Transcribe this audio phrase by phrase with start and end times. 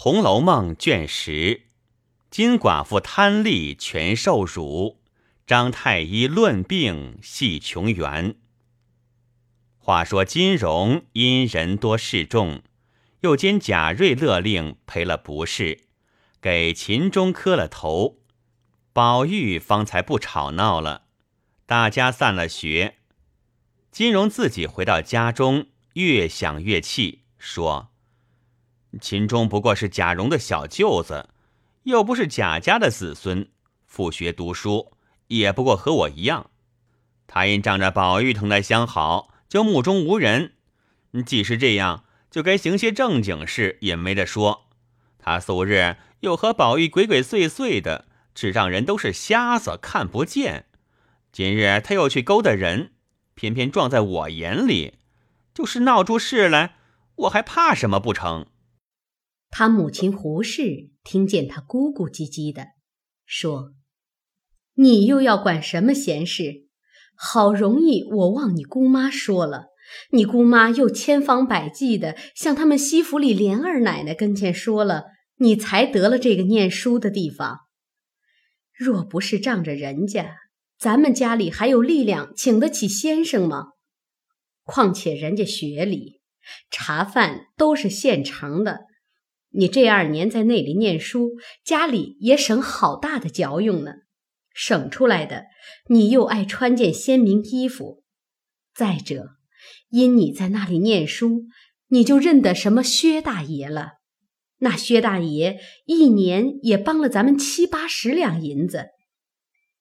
[0.00, 1.62] 红楼梦》卷十，
[2.30, 5.00] 金寡妇贪利全受辱，
[5.44, 8.36] 张太医论病系穷源。
[9.76, 12.62] 话说金荣因人多势众，
[13.22, 15.88] 又兼贾瑞勒令赔了不是，
[16.40, 18.20] 给秦钟磕了头，
[18.92, 21.06] 宝玉方才不吵闹了。
[21.66, 22.98] 大家散了学，
[23.90, 27.90] 金荣自己回到家中，越想越气，说。
[29.00, 31.28] 秦钟不过是贾蓉的小舅子，
[31.82, 33.48] 又不是贾家的子孙，
[33.86, 34.92] 复学读书
[35.26, 36.50] 也不过和我一样。
[37.26, 40.54] 他因仗着宝玉疼他相好，就目中无人。
[41.26, 44.68] 既是这样，就该行些正经事，也没得说。
[45.18, 50.64] 他素日又和宝玉鬼鬼祟祟的，只让人都是瞎子看不见。
[51.30, 52.92] 今日他又去勾搭人，
[53.34, 54.94] 偏偏撞在我眼里，
[55.52, 56.76] 就是闹出事来，
[57.16, 58.46] 我还怕什么不成？
[59.50, 62.66] 他母亲胡氏听见他咕咕唧唧的，
[63.24, 63.72] 说
[64.74, 66.66] ：“你又要管什么闲事？
[67.16, 69.68] 好容易我望你姑妈说了，
[70.12, 75.06] 你姑妈又千方百计的向他们西府里莲二奶奶跟前说了，
[75.38, 77.60] 你才得了这个念书的地方。
[78.72, 80.36] 若不是仗着人家，
[80.78, 83.68] 咱们家里还有力量请得起先生吗？
[84.62, 86.20] 况且人家学里
[86.70, 88.80] 茶饭都是现成的。”
[89.50, 91.32] 你这二年在那里念书，
[91.64, 93.92] 家里也省好大的嚼用呢。
[94.52, 95.44] 省出来的，
[95.88, 98.02] 你又爱穿件鲜明衣服。
[98.74, 99.30] 再者，
[99.90, 101.46] 因你在那里念书，
[101.88, 103.92] 你就认得什么薛大爷了。
[104.58, 108.88] 那薛大爷一年也帮了咱们七八十两银子。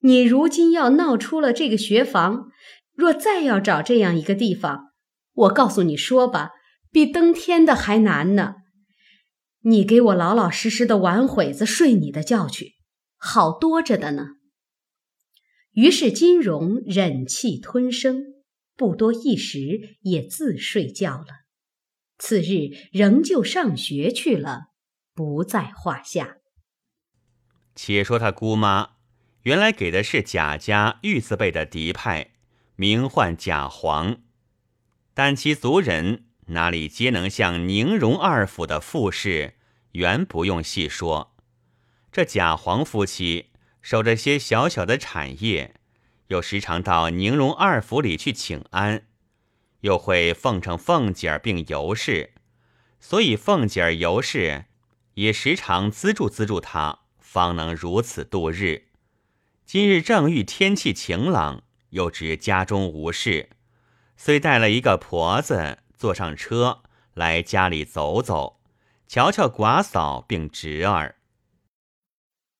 [0.00, 2.48] 你如今要闹出了这个学房，
[2.94, 4.92] 若再要找这样一个地方，
[5.32, 6.50] 我告诉你说吧，
[6.90, 8.54] 比登天的还难呢。
[9.62, 12.76] 你给我老老实实的玩会子睡你的觉去，
[13.16, 14.36] 好多着的呢。
[15.72, 18.24] 于是金荣忍气吞声，
[18.74, 21.44] 不多一时也自睡觉了。
[22.18, 24.68] 次日仍旧上学去了，
[25.14, 26.38] 不在话下。
[27.74, 28.92] 且说他姑妈
[29.42, 32.32] 原来给的是贾家玉字辈的嫡派，
[32.76, 34.22] 名唤贾黄，
[35.12, 36.29] 但其族人。
[36.50, 39.54] 哪里皆能像宁荣二府的富士，
[39.92, 41.36] 原不用细说。
[42.10, 43.50] 这贾黄夫妻
[43.80, 45.76] 守着些小小的产业，
[46.26, 49.06] 又时常到宁荣二府里去请安，
[49.82, 52.32] 又会奉承凤姐儿并尤氏，
[52.98, 54.64] 所以凤姐儿、尤氏
[55.14, 58.88] 也时常资助资助他，方能如此度日。
[59.64, 63.50] 今日正遇天气晴朗，又知家中无事，
[64.16, 65.78] 虽带了一个婆子。
[66.00, 66.80] 坐上车
[67.12, 68.58] 来家里走走，
[69.06, 71.16] 瞧瞧寡嫂并侄儿。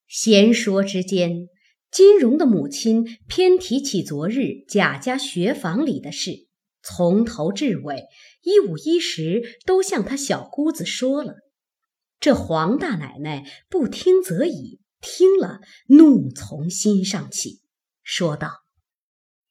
[0.07, 1.49] 闲说之间，
[1.91, 6.49] 金荣的母亲偏提起昨日贾家学房里的事，
[6.83, 8.09] 从头至尾
[8.43, 11.37] 一五一十都向他小姑子说了。
[12.21, 17.63] 这黄大奶奶不听则已，听了怒从心上起，
[18.03, 18.65] 说道：“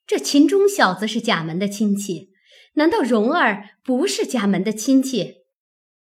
[0.05, 2.29] 这秦钟小子是贾门的亲戚。”
[2.73, 5.37] 难道蓉儿不是家门的亲戚？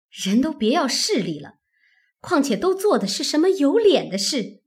[0.09, 1.55] 人都别要势力了，
[2.19, 4.61] 况且都做的是什么有脸的事？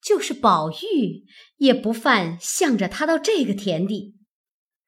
[0.00, 1.26] 就是宝玉
[1.56, 4.14] 也不犯向着他到这个田地。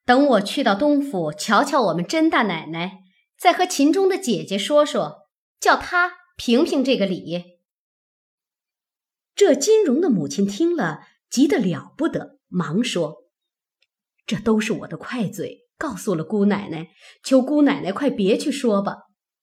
[0.04, 3.00] 等我去到东府瞧瞧我们甄大奶奶，
[3.36, 5.28] 再和秦钟的姐姐说说，
[5.60, 7.59] 叫他评评这个理。
[9.34, 13.28] 这金荣的母亲听了，急得了不得，忙说
[14.25, 16.91] ：“这都是我的快嘴。”告诉了姑奶奶，
[17.22, 18.97] 求姑奶奶快别去说吧，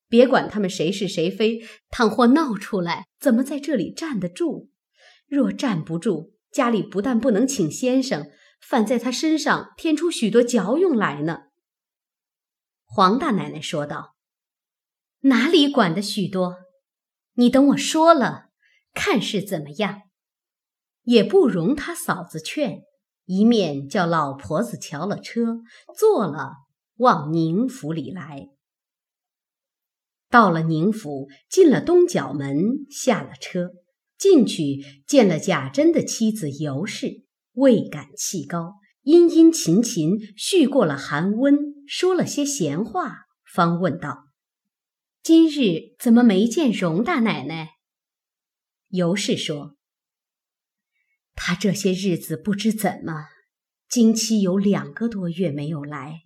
[0.09, 4.69] 别管他们谁是谁非，倘或闹出来，怎么在这里站得住？
[5.28, 8.29] 若站不住，家里不但不能请先生，
[8.62, 11.46] 反在他身上添出许多嚼用来呢。
[12.84, 14.16] 黄大奶奶说道
[15.22, 16.57] ：“哪里管得许多？
[17.34, 18.49] 你等我说了，
[18.93, 20.02] 看是怎么样，
[21.03, 22.84] 也不容他嫂子劝。”
[23.25, 25.61] 一面叫老婆子瞧了车，
[25.97, 26.53] 坐了
[26.97, 28.49] 往宁府里来。
[30.29, 33.72] 到了宁府，进了东角门，下了车，
[34.17, 37.23] 进去见了贾珍的妻子尤氏，
[37.53, 41.57] 未敢气高，殷殷勤勤叙过了寒温，
[41.87, 44.25] 说了些闲话，方问道
[45.23, 47.69] ：“今日怎么没见荣大奶奶？”
[48.89, 49.75] 尤氏说。
[51.35, 53.28] 他这些日子不知怎么，
[53.87, 56.22] 经期有两个多月没有来，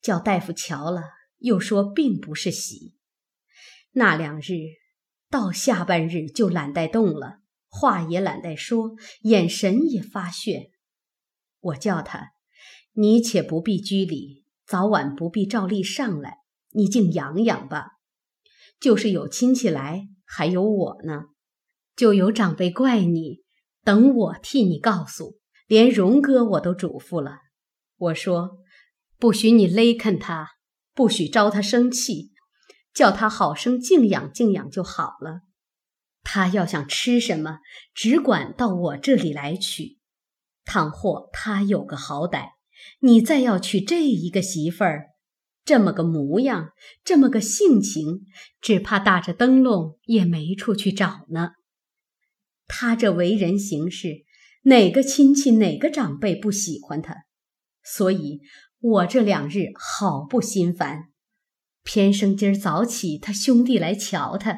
[0.00, 1.02] 叫大夫瞧了，
[1.38, 2.94] 又说并不是喜。
[3.92, 4.52] 那两日
[5.28, 10.70] 到下半日就懒得动了，话也懒得说，眼神也发眩。
[11.60, 12.32] 我叫他
[12.94, 16.38] ：“你且不必拘礼，早晚不必照例上来，
[16.72, 17.98] 你静养养吧。
[18.78, 21.24] 就是有亲戚来，还有我呢，
[21.96, 23.42] 就有长辈怪你，
[23.84, 25.38] 等我替你告诉。
[25.66, 27.38] 连荣哥我都嘱咐了，
[27.96, 28.58] 我说
[29.18, 30.48] 不许你勒看他，
[30.94, 32.32] 不许招他生气，
[32.92, 35.42] 叫他好生静养静养就好了。
[36.22, 37.60] 他要想吃什么，
[37.94, 39.98] 只管到我这里来取。”
[40.66, 42.48] 倘或他有个好歹，
[43.00, 45.06] 你再要娶这一个媳妇儿，
[45.64, 46.70] 这么个模样，
[47.04, 48.26] 这么个性情，
[48.60, 51.52] 只怕打着灯笼也没处去找呢。
[52.72, 54.24] 他这为人行事，
[54.62, 57.24] 哪个亲戚哪个长辈不喜欢他？
[57.82, 58.40] 所以
[58.78, 61.10] 我这两日好不心烦。
[61.82, 64.56] 偏生今儿早起，他兄弟来瞧他，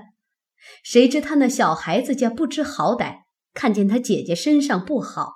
[0.84, 3.22] 谁知他那小孩子家不知好歹，
[3.54, 5.32] 看见他姐姐身上不好。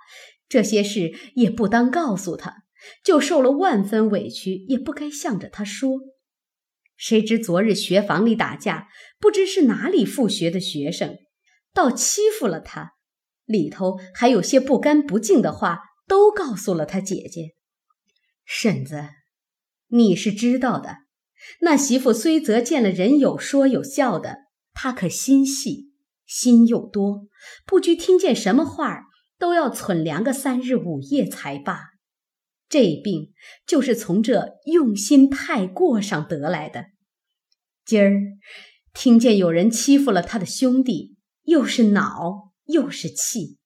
[0.49, 2.65] 这些事也不当告诉他，
[3.03, 5.99] 就受了万分委屈，也不该向着他说。
[6.97, 8.89] 谁知昨日学房里打架，
[9.19, 11.17] 不知是哪里复学的学生，
[11.77, 12.93] 倒欺负了他，
[13.45, 17.51] 里头还有些不干不净的话，都告诉了他姐姐。
[18.47, 19.11] 婶子，
[19.89, 21.01] 你是知道的，
[21.61, 24.39] 那媳妇虽则见了人有说有笑的，
[24.73, 25.93] 她可心细，
[26.25, 27.27] 心又多，
[27.67, 29.03] 不拘听见什么话。
[29.39, 31.91] 都要存量个三日五夜才罢。
[32.71, 33.35] 这病
[33.67, 36.87] 就是从这用心太过上得来的。
[37.85, 38.19] 今儿
[38.95, 41.16] 听见有人欺负了他的兄弟，
[41.47, 43.57] 又是恼又是气。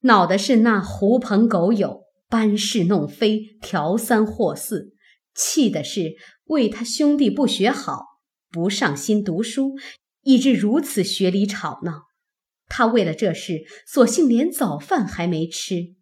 [0.00, 4.92] 恼的是那狐朋狗友搬事弄非，调三或四；
[5.34, 6.16] 气的是
[6.46, 8.02] 为他兄弟不学好，
[8.50, 9.76] 不上心读书，
[10.22, 12.02] 以致如此学里吵闹。
[12.66, 15.94] 他为了这事，索性连早饭还没吃。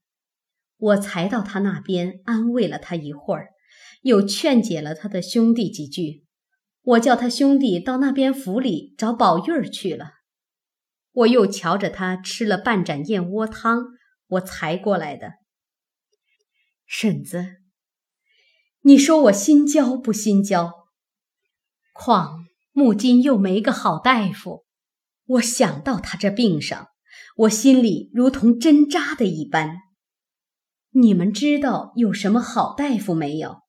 [0.79, 3.51] 我才到他那边安慰了他一会儿，
[4.03, 6.25] 又劝解了他的兄弟几句。
[6.83, 10.22] 我叫他兄弟到那边府里找宝玉儿去了。
[11.13, 13.85] 我又瞧着他吃了半盏燕窝汤，
[14.27, 15.35] 我才过来的。
[16.87, 17.57] 婶子，
[18.81, 20.73] 你说我心焦不心焦？
[21.93, 24.65] 况木金又没个好大夫。
[25.25, 26.89] 我想到他这病上，
[27.37, 29.77] 我心里如同针扎的一般。
[30.91, 33.63] 你们知道有什么好大夫没有？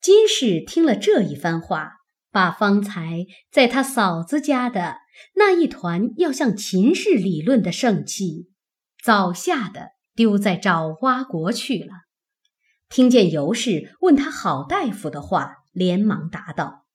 [0.00, 1.92] 金氏听了这一番话，
[2.32, 4.96] 把方才在他嫂子家的
[5.36, 8.48] 那一团要向秦氏理论的盛气，
[9.04, 11.92] 早吓得丢在爪哇国去了。
[12.88, 16.86] 听见尤氏问他好大夫的话，连忙答道。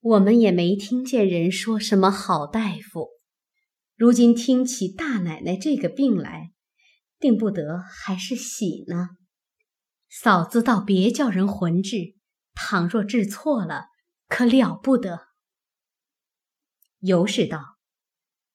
[0.00, 3.08] 我们也没听见人说什么好大夫，
[3.96, 6.50] 如今听起大奶奶这个病来，
[7.18, 9.10] 定不得还是喜呢。
[10.10, 12.16] 嫂子倒别叫人混治，
[12.54, 13.90] 倘若治错了，
[14.28, 15.28] 可了不得。
[17.00, 17.76] 尤氏道：“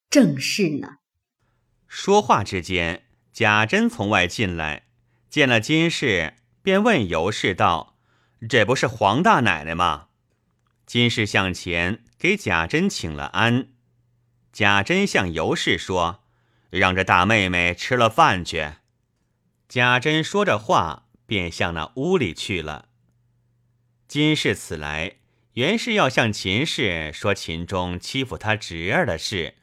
[0.10, 0.98] 正是呢。”
[1.88, 4.88] 说话之间，贾珍从外进来，
[5.30, 7.98] 见了金氏，便问尤氏道
[8.50, 10.08] ：“这不是黄大奶奶吗？”
[10.86, 13.74] 金氏向前给贾珍请了安，
[14.52, 16.24] 贾珍向尤氏说
[16.72, 18.74] ：“让这大妹妹吃了饭去。”
[19.70, 22.89] 贾珍说着话，便向那屋里去了。
[24.10, 25.18] 金氏此来
[25.54, 29.58] 原是要向秦氏说秦钟欺负他侄儿的事，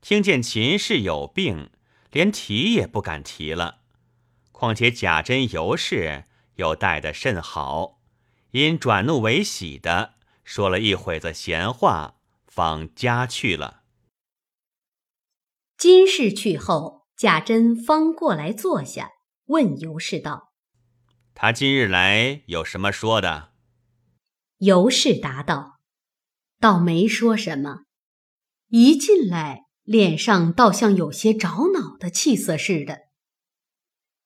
[0.00, 1.68] 听见秦氏有病，
[2.10, 3.82] 连提也不敢提了。
[4.52, 8.00] 况且贾珍、尤氏又待得甚好，
[8.52, 10.14] 因转怒为喜的。
[10.44, 13.82] 说了一会子闲话，方家去了。
[15.76, 19.12] 金氏去后，贾珍方过来坐下，
[19.48, 20.54] 问尤氏道
[21.34, 23.52] ：“他今日来有什么说的？”
[24.58, 25.80] 尤氏答道
[26.60, 27.84] ：“倒没说什么，
[28.68, 32.98] 一进来脸上倒像有些着恼的气色似的。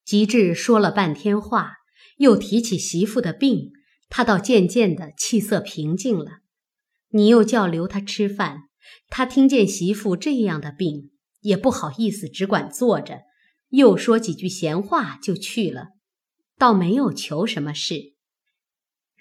[0.05, 1.75] 及至说了半天话，
[2.17, 3.71] 又提起媳妇的病。”
[4.15, 6.41] 他倒渐渐的气色平静了。
[7.12, 8.65] 你又叫留他吃饭，
[9.09, 13.23] 他听见媳妇这样的病，也不好意思，只管坐着，
[13.71, 15.93] 又说几句闲话就去了，
[16.59, 18.12] 倒没有求什么事。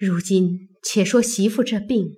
[0.04, 2.16] 如今且说媳妇这病，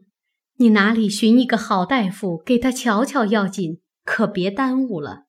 [0.56, 5.26] 你哪里寻一个好大夫给她瞧瞧要紧，可别耽误了。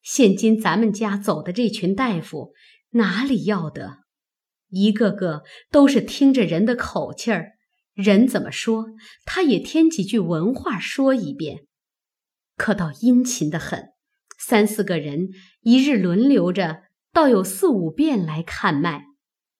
[0.00, 2.52] 现今咱们家走的这群大夫，
[2.90, 4.04] 哪里要得？
[4.68, 7.54] 一个个都是听着人的口气儿，
[7.92, 8.86] 人怎么说，
[9.26, 11.66] 他也添几句文话说一遍。
[12.56, 13.86] 可倒殷勤的很，
[14.38, 15.30] 三四个人
[15.62, 19.06] 一日轮流着，倒有四五遍来看脉。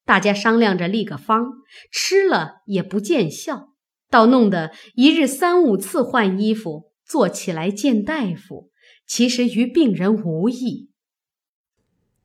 [0.04, 1.46] 大家商量着立个方，
[1.90, 3.70] 吃了也不见效，
[4.11, 8.70] 倒弄得一日三五次换衣服，坐起来见大夫，
[9.06, 10.90] 其实于病人无异。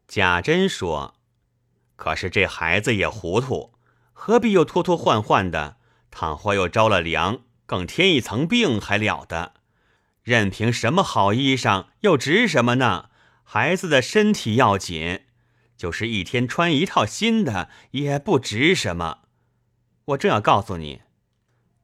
[0.07, 1.15] 贾珍说
[1.95, 3.73] ：“可是这孩子也糊涂，
[4.11, 5.77] 何必又拖拖换换的？
[6.11, 9.53] 倘或又着了凉，更添一层病还了得？
[10.21, 13.09] 任凭什么好衣裳，又值什么呢？
[13.43, 15.21] 孩子的身体要紧。”
[15.79, 19.19] 就是一天穿一套新的也不值什么。
[20.07, 21.03] 我正要告诉你，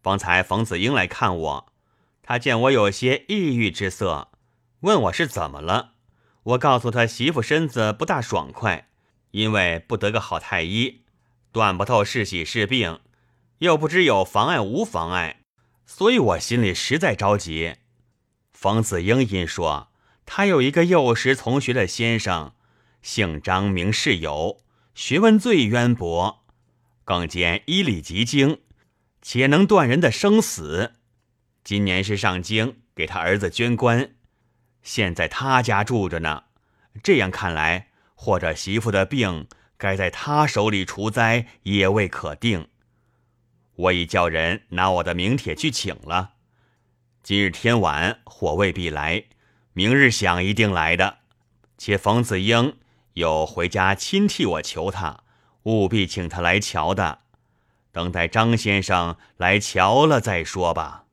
[0.03, 1.73] 方才冯子英来看我，
[2.21, 4.31] 他见我有些抑郁之色，
[4.81, 5.93] 问我是怎么了。
[6.43, 8.89] 我告诉他媳妇身子不大爽快，
[9.31, 11.05] 因为不得个好太医，
[11.53, 12.99] 断不透是喜是病，
[13.59, 15.39] 又不知有妨碍无妨碍，
[15.85, 17.75] 所以我心里实在着急。
[18.51, 19.87] 冯子英因说
[20.25, 22.54] 他有一个幼时从学的先生。
[23.05, 24.63] 姓张名世友，
[24.95, 26.43] 学问最渊博，
[27.03, 28.61] 更兼医理极精，
[29.21, 30.93] 且能断人的生死。
[31.63, 34.15] 今年是上京给他儿子捐官，
[34.81, 36.45] 现在他家住着呢。
[37.03, 39.47] 这样看来，或者媳妇的病
[39.77, 42.69] 该在他手里除灾，也未可定。
[43.75, 46.31] 我已叫人拿我的名帖去请了，
[47.21, 49.25] 今日天晚火未必来，
[49.73, 51.19] 明日想一定来的。
[51.77, 52.75] 且冯子英。
[53.15, 55.21] 有回家亲替我求他，
[55.63, 57.19] 务必请他来瞧的。
[57.93, 61.04] 等待张先生来瞧了再说吧。